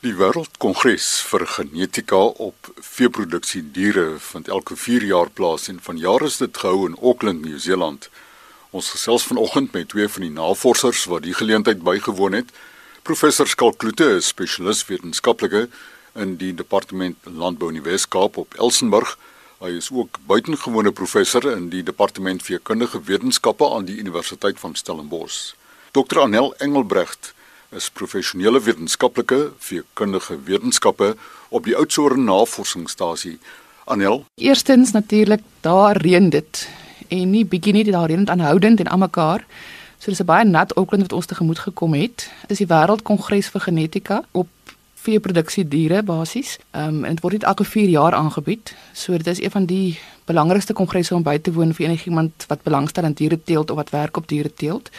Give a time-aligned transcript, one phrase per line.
[0.00, 6.38] Die Wêreldkongres vir Genetika op veeproduksie diere vind elke 4 jaar plaas en vanjaar is
[6.40, 8.06] dit gehou in Auckland, Nieu-Seeland.
[8.72, 12.48] Ons gesels vanoggend met twee van die navorsers wat die geleentheid bygewoon het.
[13.04, 15.68] Professor Skalkloete, 'n spesialis wetenskaplike
[16.14, 19.18] in die Departement Landbou in die Wes-Kaap op Elsenburg.
[19.60, 25.52] Hy is ook buitengewone professor in die Departement Veekundige Wetenskappe aan die Universiteit van Stellenbosch.
[25.92, 26.20] Dr.
[26.20, 27.34] Anel Engelbrecht
[27.70, 31.14] is professionele wetenskaplike veekundige wetenskappe
[31.48, 33.38] op die Oudtshoorn Navorsingsstasie.
[33.90, 36.68] Anel, eerstens natuurlik daar reën dit
[37.08, 39.46] en nie bietjie nie daar reën dit aanhoudend en almekaar.
[39.98, 42.30] So dis 'n baie nat Auckland wat ons tegemoet gekom het.
[42.46, 44.48] Dis die Wêreldkongres vir Genetika op
[44.94, 46.58] veeproduksie diere basies.
[46.70, 48.74] Ehm um, en dit word net elke 4 jaar aangebied.
[48.92, 52.62] So dit is een van die belangrikste kongresse om by te woon vir enigiemand wat
[52.62, 54.90] belangstel in diere teelt of wat werk op diere teelt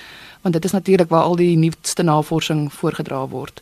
[0.41, 3.61] want dit is natuurlik waar al die nuutste navorsing voorgedra word.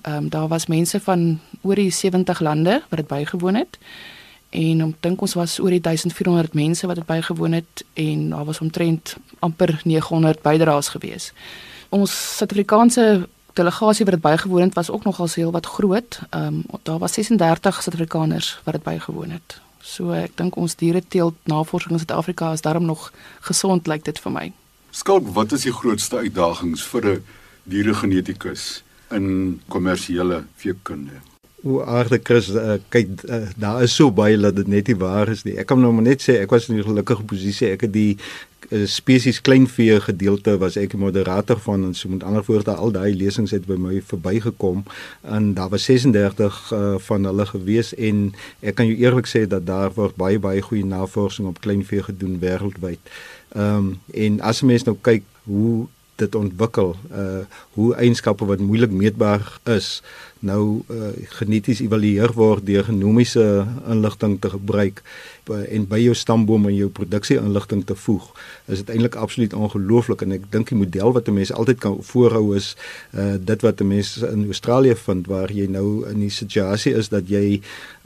[0.00, 3.78] Ehm um, daar was mense van oor die 70 lande wat dit bygewoon het.
[4.50, 8.44] En ek dink ons was oor die 1400 mense wat dit bygewoon het en daar
[8.44, 11.32] was omtrent amper 900 bydraers gewees.
[11.88, 16.20] Ons Suid-Afrikaanse delegasie wat dit bygewoon het was ook nogal heel wat groot.
[16.30, 19.60] Ehm um, daar was 36 Suid-Afrikaners wat dit bygewoon het.
[19.80, 24.20] So ek dink ons diere teelt navorsing in Suid-Afrika is daarom nog gesond lyk dit
[24.20, 24.52] vir my.
[24.94, 27.22] Skalk, wat is die grootste uitdagings vir 'n
[27.66, 31.18] dieregenetikus in kommersiële veekunde?
[31.66, 35.28] Hoe aardig is uh, kyk uh, daar is so baie dat dit net nie waar
[35.28, 35.56] is nie.
[35.58, 37.72] Ek kan nou net sê ek was in 'n gelukkige posisie.
[37.72, 38.18] Ek het die
[38.70, 43.14] uh, spesies kleinvee gedeelte was ek moderator van en so met ander woorde al daai
[43.14, 44.84] lesings het by my verbygekom
[45.22, 49.66] en daar was 36 uh, van hulle gewees en ek kan jou eerlik sê dat
[49.66, 53.02] daar word baie baie goeie navorsing op kleinvee gedoen wêreldwyd.
[53.54, 55.86] Ehm um, en as jy mens nou kyk hoe
[56.18, 57.42] dit ontwikkel, uh
[57.74, 60.02] hoe eienskappe wat moeilik meetbaar is,
[60.38, 63.44] nou uh geneties evalueer word deur genomiese
[63.90, 65.02] inligting te gebruik
[65.50, 68.28] uh, en by jou stamboom en jou produksie inligting te voeg,
[68.70, 71.98] is dit eintlik absoluut ongelooflik en ek dink die model wat 'n mens altyd kan
[72.10, 72.74] voorhou is
[73.14, 77.08] uh dit wat 'n mens in Australië vind waar jy nou in die situasie is
[77.08, 77.60] dat jy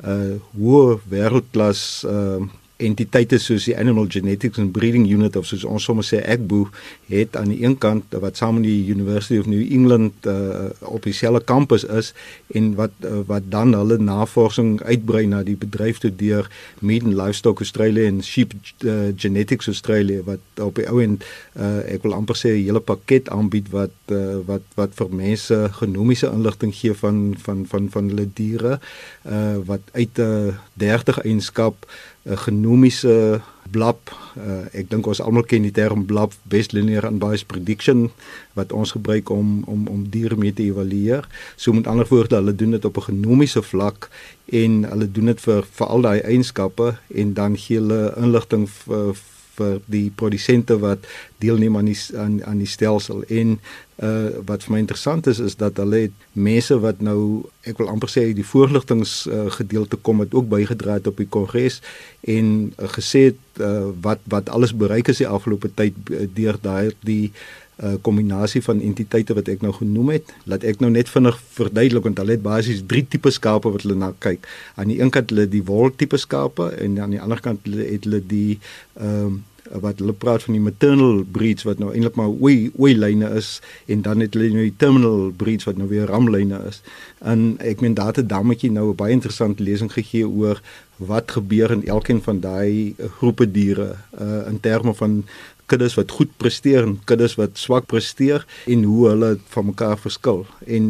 [0.04, 2.40] uh hoë wêreldklas uh
[2.78, 6.68] entiteite soos die Animal Genetics and Breeding Unit of soos ons sommer sê AGBU
[7.10, 11.02] het aan die een kant wat saam met die University of New England uh, op
[11.02, 12.12] dieselfde kampus is
[12.54, 16.46] en wat uh, wat dan hulle navorsing uitbrei na die bedryf toe deur
[16.78, 18.54] Meat and Livestock Australia en Sheep
[18.86, 21.26] uh, Genetics Australia wat op die ou end
[21.58, 25.58] uh, ek wil amper sê 'n hele pakket aanbied wat uh, wat wat vir mense
[25.80, 28.78] genomiese inligting gee van van van van hulle diere
[29.26, 31.86] uh, wat uit 'n uh, 30 eienskap
[32.28, 33.40] 'n genomiese
[33.70, 33.98] blab.
[34.36, 38.08] Uh, ek dink ons almal ken die term blab best linear unbiased prediction
[38.56, 41.28] wat ons gebruik om om om diere mee te evalueer.
[41.56, 44.10] So met ander woorde, hulle doen dit op 'n genomiese vlak
[44.52, 49.16] en hulle doen dit vir vir al daai eienskappe en dan gee hulle inligting vir
[49.58, 51.04] vir die produsente wat
[51.42, 53.22] deelneem aan die aan aan die stelsel.
[53.28, 53.58] En
[53.98, 57.20] uh wat vir my interessant is is dat hulle het mense wat nou
[57.66, 61.26] ek wil amper sê die voorligtings uh, gedeelte kom het ook bygedra het op die
[61.26, 61.80] kongres
[62.22, 66.60] en uh, gesê het uh, wat wat alles bereik is die afgelope tyd uh, deur
[66.62, 71.08] daai die kombinasie uh, van entiteite wat ek nou genoem het, laat ek nou net
[71.08, 74.46] vinnig verduidelik want hulle het basies drie tipe skape wat hulle na kyk.
[74.76, 78.04] Aan die een kant hulle die wol tipe skape en aan die ander kant het
[78.04, 78.58] hulle die
[78.98, 82.94] ehm um, wat hulle praat van die maternal breeds wat nou eintlik maar ooi ooi
[82.96, 83.58] lyne is
[83.92, 86.80] en dan het hulle nou die terminal breeds wat nou weer ramlyne is.
[87.20, 90.62] En ek meen daar het dammetjie nou 'n baie interessante lesing gegee oor
[90.98, 95.24] wat gebeur in elkeen van daai groepe diere uh, in terme van
[95.68, 100.44] kuddes wat goed presteer en kuddes wat swak presteer en hoe hulle van mekaar verskil.
[100.66, 100.86] En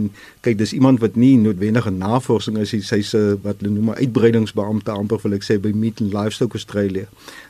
[0.46, 4.90] kyk, dis iemand wat nie noodwendige navorsing is, hy's 'n wat hulle noem 'n uitbreidingsbeampte
[4.94, 7.06] amper wil ek sê by Meat and Livestock Australia.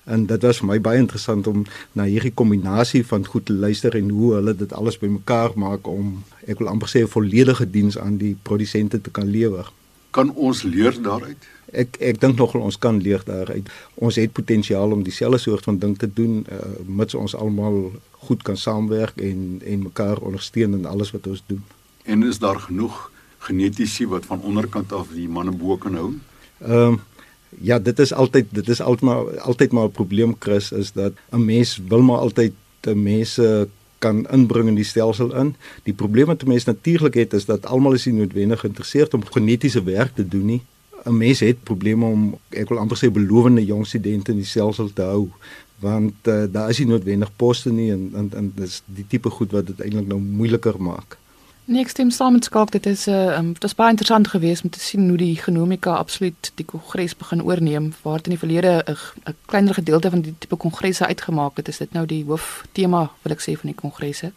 [0.06, 3.94] En dit was vir my baie interessant om na hierdie kombinasie van goed te luister
[3.94, 7.98] en hoe hulle dit alles bymekaar maak om ek wil amper sê 'n volledige diens
[7.98, 9.68] aan die produsente te kan lewer.
[10.10, 11.48] Kan ons leer daaruit?
[11.72, 13.68] ek ek dink nogal ons kan leer daaruit.
[14.00, 17.92] Ons het potensiaal om dieselfde soort van ding te doen uh, mits ons almal
[18.28, 21.62] goed kan saamwerk en en mekaar ondersteun in alles wat ons doen.
[22.04, 23.10] En is daar genoeg
[23.48, 26.10] genetiese wat van onderkant af die manne bo kan hou?
[26.64, 27.00] Ehm um,
[27.64, 31.12] ja, dit is altyd dit is altyd maar altyd maar 'n probleem Chris is dat
[31.32, 35.54] 'n mens wil maar altyd te mense kan inbring in die stelsel in.
[35.82, 39.82] Die probleem wat mense natuurlik het is dat almal is nie noodwendig geïnteresseerd om genetiese
[39.82, 40.62] werk te doen nie.
[41.04, 44.92] 'n mens het probleme om ek wil amper sê belowende jong studente in die stelsel
[44.92, 45.28] te hou
[45.78, 49.54] want uh, daar is nie noodwendig poste nie en en, en dis die tipe goed
[49.54, 51.17] wat dit eintlik nou moeiliker maak.
[51.68, 52.70] Nee, ek stem saam met Skalk.
[52.72, 55.36] Dit is 'n uh, um, dit was baie interessant geweest om te sien hoe die
[55.36, 60.34] genomika absoluut die kongres begin oorneem waar in die verlede 'n kleiner gedeelte van die
[60.38, 61.68] tipe kongresse uitgemaak het.
[61.68, 64.32] Is dit nou die hooftema wil ek sê van die kongresse?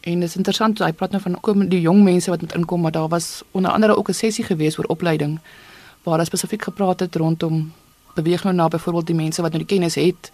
[0.00, 2.80] En dit is interessant, hy praat nou van kom die jong mense wat moet inkom,
[2.80, 5.40] maar daar was onder andere ook 'n sessie geweest oor opleiding
[6.02, 7.72] waar hulle spesifiek gepraat het rondom
[8.14, 10.30] beweeg nou na byvoorbeeld die mense wat nou die kennis het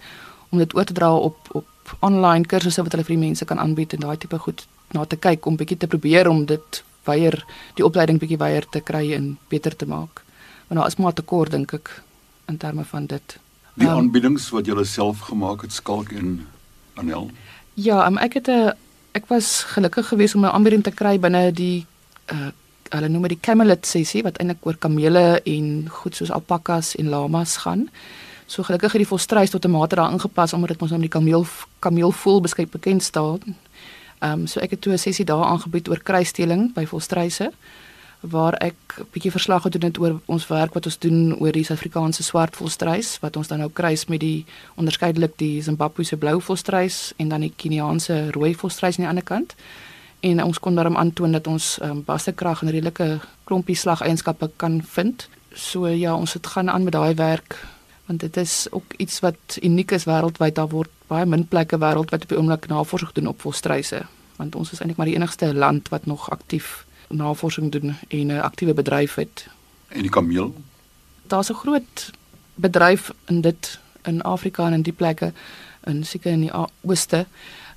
[0.50, 1.66] om dit oor te dra op op
[2.06, 5.16] online kursusse wat hulle vir die mense kan aanbied en daai tipe goed na te
[5.16, 7.36] kyk om bietjie te probeer om dit weier
[7.78, 10.22] die opleiding bietjie weier te kry en beter te maak.
[10.68, 11.90] Want daar is maar tekort dink ek
[12.50, 13.36] in terme van dit.
[13.74, 16.46] Die um, aanbiedings wat jy self gemaak het skalk en
[16.94, 17.30] Anel.
[17.74, 18.72] Ja, um, ek het 'n
[19.12, 21.86] ek was gelukkig geweest om 'n aanbieding te kry binne die
[22.32, 22.50] uh
[22.90, 27.08] hulle noem dit die camelet sessie wat eintlik oor kamele en goed soos alpakas en
[27.08, 27.88] lamas gaan.
[28.50, 31.10] So gelukkig het die volstruis tot 'n mate daar ingepas omdat dit ons nou die
[31.10, 31.46] kameel
[31.78, 33.38] kameelvoel beskryf bekend staan.
[34.18, 37.52] Ehm um, so ek het toe 'n sessie daar aangebied oor kruisstelling by volstruise
[38.20, 41.64] waar ek 'n bietjie verslag gedoen het oor ons werk wat ons doen oor die
[41.64, 44.44] Suid-Afrikaanse swart volstruis wat ons dan nou kruis met die
[44.74, 49.54] onderskeidelik die Zimbabwese blou volstruis en dan die Keniaanse rooi volstruis aan die ander kant.
[50.20, 54.82] En ons kon daarom aantoon dat ons ehm um, bassekrag en redelike klompie slageienskappe kan
[54.84, 55.28] vind.
[55.54, 57.56] So ja, ons het gaan aan met daai werk
[58.10, 62.24] want dit is ook iets wat uniek is wêreldwyd daar word baie min plekke wêreldwyd
[62.26, 64.00] op die oomblik navorsing doen op volstruise.
[64.36, 68.42] Want ons is eintlik maar die enigste land wat nog aktief navorsing doen en 'n
[68.42, 69.46] aktiewe bedryf het.
[69.88, 70.54] En die kameel?
[71.26, 72.10] Daar's 'n groot
[72.54, 75.32] bedryf in dit in Afrika en in die plekke
[75.84, 77.26] in seker in die ooste.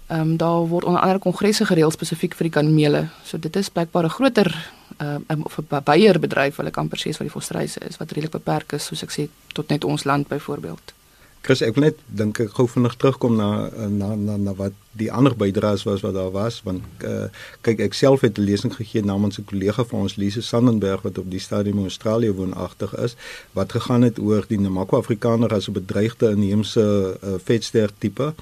[0.08, 3.08] Ehm um, daar word onder andere kongresse gereël spesifiek vir die kamele.
[3.24, 7.10] So dit is blijkbaar 'n groter um, of 'n baie bedryf wat ek amper sê
[7.12, 10.28] wat die volstruise is wat redelik beperk is soos ek sê tot net ons land
[10.28, 10.94] byvoorbeeld.
[11.42, 15.12] Chris, ek wil net dink ek gou vinnig terugkom na na na na wat die
[15.12, 17.30] ander bydraes was wat daar was want uh,
[17.62, 21.18] kyk ek self het 'n lesing gegee namens 'n kollega van ons Lise Sandenberg wat
[21.18, 23.16] op die stadium in Australië woonagtig is
[23.52, 28.34] wat gegaan het oor die Namakwa Afrikaner as 'n bedreigde inheemse uh, vetster tipe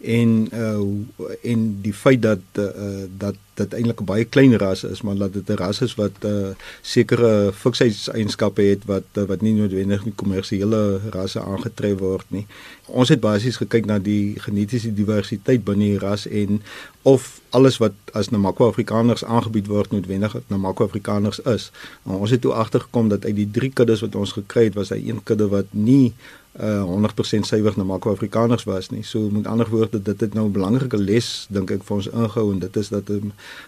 [0.00, 5.02] en uh, en die feit dat uh, dat dit eintlik 'n baie klein ras is
[5.02, 6.48] maar dat dit 'n ras is wat uh,
[6.80, 12.46] sekere fiksheidseienskappe het wat uh, wat nie noodwendig die kommersiële rasse aangetref word nie.
[12.86, 16.62] Ons het basies gekyk na die genetiese diversiteit binne ras en
[17.02, 21.70] of alles wat as Namakwa Afrikaners aangebied word noodwendig Namakwa Afrikaners is.
[22.04, 24.92] En ons het toe agtergekom dat uit die drie kuddes wat ons gekry het, was
[24.92, 26.12] daar een kudde wat nie
[26.58, 29.02] uh 100% suiwer Namakwa Afrikaners was nie.
[29.02, 32.52] So met ander woorde dit het nou 'n belangrike les dink ek vir ons ingehou
[32.52, 33.10] en dit is dat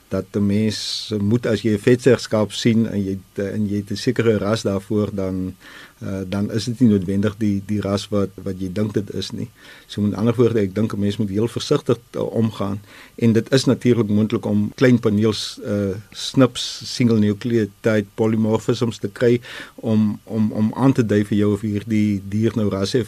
[0.08, 4.38] dat 'n mens moet as jy 'n vetserskap sien en jy en jy 'n sekere
[4.38, 5.54] ras daarvoor dan
[6.02, 9.30] uh, dan is dit nie noodwendig die die ras wat wat jy dink dit is
[9.30, 9.48] nie.
[9.86, 12.80] So met ander woorde ek dink 'n mens moet heel versigtig omgaan
[13.14, 19.40] en dit is natuurlik moontlik om klein paneels uh, snips single nucleotide polymorphisms te kry
[19.74, 23.04] om om om aan te dui vir jou of hierdie dier nou ras uh,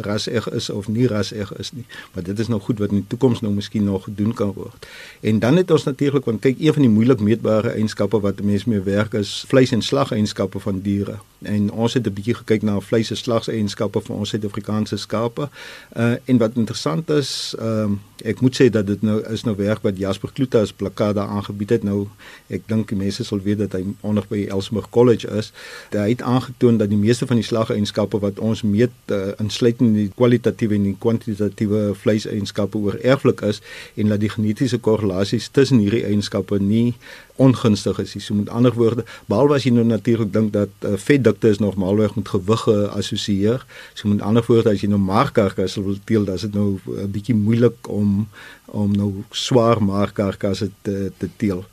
[0.00, 1.84] ras eg is of nie ras eg is nie.
[2.12, 4.86] Maar dit is nou goed wat in die toekoms nou miskien nog gedoen kan word.
[5.20, 8.68] En dan het ons natuurlik want kyk een van die moeilik meetbare eienskappe wat mense
[8.68, 11.18] mee werk is vleis en slag eienskappe van diere.
[11.44, 15.48] En ons het 'n bietjie gekyk na vleis se slagseienskappe van ons Suid-Afrikaanse skape.
[15.96, 19.56] Uh en wat interessant is, ehm um, ek moet sê dat dit nou is nou
[19.56, 21.82] werk wat Jasper Kloete as plakade aangebied het.
[21.82, 22.08] Nou
[22.48, 25.52] ek dink die mense sal weet dat hy onder by Elsburg College is.
[25.90, 30.10] Hy het aangetoon dat die meeste van die slagseienskappe wat ons meet uh, insluitend die
[30.16, 33.60] kwalitatiewe en die kwantitatiewe vleiseienskappe oor erflik is
[33.94, 36.94] en dat die genetiese korrelasies tussen hierdie eienskappe nie
[37.36, 38.14] ongunstig is.
[38.24, 42.14] So met ander woorde, behalwe as jy nou natuurlik dink dat uh, vetdikte is normaalweg
[42.14, 43.64] met gewig geassosieer.
[43.94, 46.98] So met ander woorde, as jy nou markkarkasse wil teel, dan is dit nou 'n
[46.98, 48.28] uh, bietjie moeilik om
[48.74, 51.64] om nou swaar markkarkasse te te teel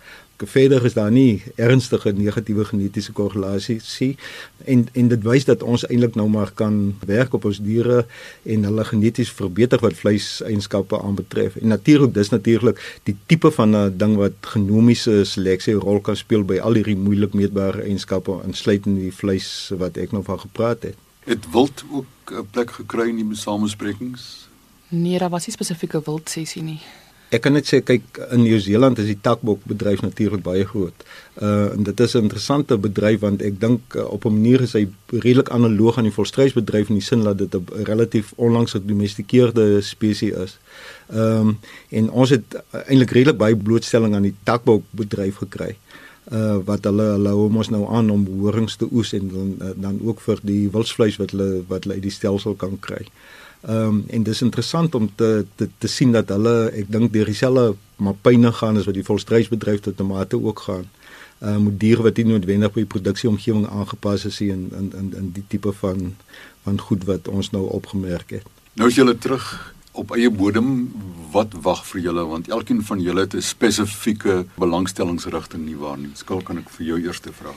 [0.47, 4.17] verder is daar nie ernstige negatiewe genetiese korrelasie sien
[4.65, 8.05] en en dit wys dat ons eintlik nou maar kan werk op ons diere
[8.43, 11.55] en hulle geneties verbeter wat vleiseienskappe aanbetref.
[11.55, 16.15] En natuurlik dis natuurlik die tipe van 'n ding wat genomiese seleksie 'n rol kan
[16.15, 20.83] speel by al hierdie moeilik meetbare eienskappe insluitend die vleis wat ek nou van gepraat
[20.83, 20.95] het.
[21.23, 24.47] Het wild ook 'n plek gekry in die samesprekings?
[24.87, 26.79] Nee, daar was nie spesifieke wild sessie nie.
[27.31, 31.05] Ek kan net sê kyk in Nieu-Seeland is die takbokbedryf natuurlik baie groot.
[31.39, 34.73] Uh en dit is 'n interessante bedryf want ek dink uh, op 'n manier is
[34.73, 39.81] hy redelik analoog aan die volstruisbedryf in die sin dat dit 'n relatief onlangs gedomestikeerde
[39.81, 40.59] spesies is.
[41.07, 41.59] Ehm um,
[41.89, 45.75] en ons het uh, eintlik redelik baie blootstelling aan die takbokbedryf gekry
[46.31, 49.71] uh wat hulle hulle hou ons nou aan om horings te oes en dan uh,
[49.75, 53.05] dan ook vir die wildsvleis wat hulle wat hulle uit die stelsel kan kry.
[53.61, 57.25] Ehm um, en dis interessant om te te te sien dat hulle ek dink deur
[57.29, 60.87] dieselfde mapyne gaan as wat die volstruisbedryf tot tomate ook gaan.
[61.39, 65.29] Uh moet diere wat nie noodwendig by die produksieomgewing aangepas is in in in in
[65.35, 66.15] die tipe van
[66.63, 68.49] van goed wat ons nou opgemerk het.
[68.73, 70.91] Nou is julle terug op eie bodem.
[71.31, 76.11] Wat wag vir julle want elkeen van julle het 'n spesifieke belangstellingsrigting nie waar nie.
[76.13, 77.53] Skil kan ek vir jou eerste vra.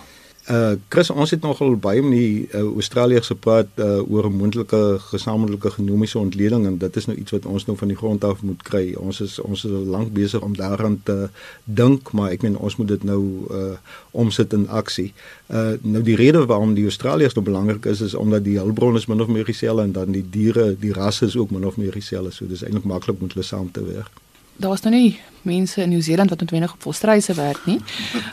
[0.50, 4.98] Uh Chris, ons het nogal baie met die uh, Australiërs gepraat uh, oor 'n moontlike
[5.00, 8.42] gesamentlike genomiese ontleding en dit is nou iets wat ons nou van die grond af
[8.42, 8.92] moet kry.
[8.92, 11.28] Ons is ons is lank besig om daaraan te
[11.64, 13.76] dink, maar ek meen ons moet dit nou uh
[14.10, 15.12] omsit in aksie.
[15.48, 19.06] Uh nou die rede waarom die Australiërs nou belangrik is is omdat die hulpbron is
[19.06, 21.92] min of meer dieselfde en dan die diere, die rasse is ook min of meer
[21.92, 22.30] dieselfde.
[22.30, 24.23] So dis eintlik maklik om hulle saam te werk
[24.56, 27.80] daar's nou nie mense in Nieu-Seeland wat noodwendig op volstryse werk nie.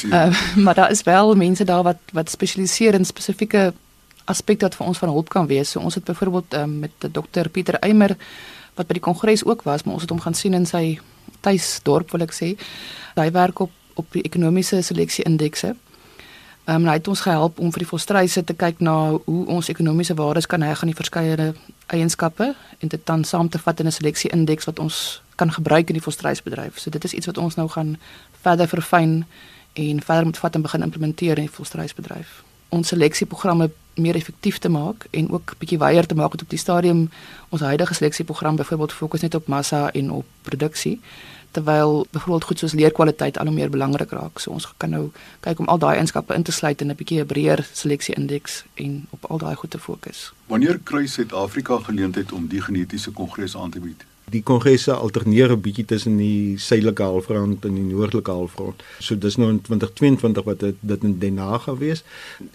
[0.06, 0.32] Uh,
[0.64, 3.74] maar daar is wel mense daar wat wat spesialiseer in spesifieke
[4.26, 5.72] aspekte wat vir ons van hulp kan wees.
[5.72, 8.16] So ons het byvoorbeeld um, met Dr Pieter Eymer
[8.76, 11.00] wat by die kongres ook was, maar ons het hom gaan sien in sy
[11.42, 12.56] tuisdorp wil ek sê.
[13.16, 15.76] Hy werk op op die ekonomiese seleksie indekse.
[16.70, 18.94] Um, hy het ons gehelp om vir die volstryse te kyk na
[19.26, 21.52] hoe ons ekonomiese waardes kan heg aan die verskeie
[21.92, 25.90] eienskappe en dit dan saam te vat in 'n seleksie indeks wat ons kan gebruik
[25.90, 26.78] in die volstrysbedryf.
[26.80, 27.98] So dit is iets wat ons nou gaan
[28.46, 29.26] verder verfyn
[29.74, 32.44] en verder moet vat en begin implementeer in die volstrysbedryf.
[32.70, 37.10] Ons seleksieprogramme meer effektief te maak en ook bietjie wyeer te maak op die stadium
[37.50, 41.00] ons huidige seleksieprogram byvoorbeeld fokus net op massa en op produksie
[41.52, 44.40] terwyl byvoorbeeld goed soos leerkwaliteit al hoe meer belangrik raak.
[44.40, 47.20] So ons kan nou kyk om al daai eienskappe in te sluit in 'n bietjie
[47.22, 50.34] 'n breër seleksie indeks en op al daai goed te fokus.
[50.48, 54.06] Wanneer kry Suid-Afrika geleentheid om die genetiese kongres aan te bied?
[54.32, 58.84] Die kongresse alterneer 'n bietjie tussen die suidelike halfrond en die noordelike halfrond.
[59.00, 62.04] So dis nou in 2022 wat dit, dit in Den Haag gaan wees.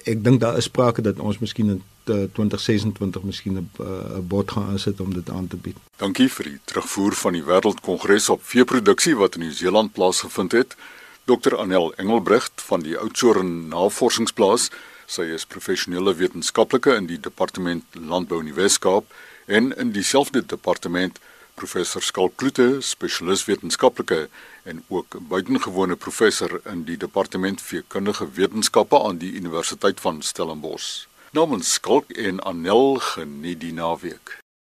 [0.05, 4.69] Ek dink daar is sprake dat ons miskien in 2026 miskien 'n uh, bod gaan
[4.69, 5.77] aansit om dit aan te bied.
[5.97, 10.77] Dankie vir die terugvoer van die Wêreldkongres op veeproduksie wat in Nieu-Seeland plaasgevind het.
[11.25, 14.71] Dr Anel Engelbrecht van die Oudtshoorn Navorsingsplaas.
[15.07, 19.05] Sy is professionele wetenskaplike in die departement landbou in die Wes-Kaap
[19.47, 21.19] en in dieselfde departement
[21.57, 24.29] professor Skalkloete, spesialis wetenskaplike
[24.69, 31.07] en ook buitengewone professor in die departement veekundige wetenskappe aan die Universiteit van Stellenbosch.
[31.33, 34.39] Namens Skalk en Anel geniet die naweek.